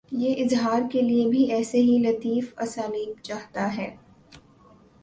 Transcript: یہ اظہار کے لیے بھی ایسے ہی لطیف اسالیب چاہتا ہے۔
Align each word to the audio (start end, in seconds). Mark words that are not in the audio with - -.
یہ 0.11 0.43
اظہار 0.43 0.81
کے 0.91 1.01
لیے 1.01 1.27
بھی 1.29 1.43
ایسے 1.51 1.77
ہی 1.77 1.97
لطیف 1.97 2.53
اسالیب 2.57 3.21
چاہتا 3.21 3.77
ہے۔ 3.77 3.95